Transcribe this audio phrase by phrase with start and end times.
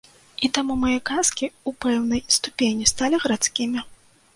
[0.47, 3.91] І таму мае казкі ў пэўнай ступені сталі гарадскімі.